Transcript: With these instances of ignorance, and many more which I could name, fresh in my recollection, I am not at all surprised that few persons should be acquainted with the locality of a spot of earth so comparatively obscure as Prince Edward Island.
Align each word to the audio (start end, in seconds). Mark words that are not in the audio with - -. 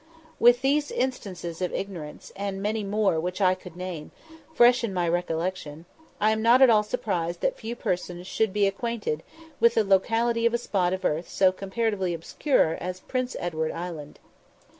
With 0.39 0.63
these 0.63 0.89
instances 0.89 1.61
of 1.61 1.71
ignorance, 1.75 2.31
and 2.35 2.59
many 2.59 2.83
more 2.83 3.19
which 3.19 3.39
I 3.39 3.53
could 3.53 3.75
name, 3.75 4.09
fresh 4.51 4.83
in 4.83 4.95
my 4.95 5.07
recollection, 5.07 5.85
I 6.19 6.31
am 6.31 6.41
not 6.41 6.59
at 6.63 6.71
all 6.71 6.81
surprised 6.81 7.41
that 7.41 7.55
few 7.59 7.75
persons 7.75 8.25
should 8.25 8.51
be 8.51 8.65
acquainted 8.65 9.21
with 9.59 9.75
the 9.75 9.83
locality 9.83 10.47
of 10.47 10.55
a 10.55 10.57
spot 10.57 10.93
of 10.93 11.05
earth 11.05 11.29
so 11.29 11.51
comparatively 11.51 12.15
obscure 12.15 12.73
as 12.81 13.01
Prince 13.01 13.35
Edward 13.39 13.71
Island. 13.73 14.17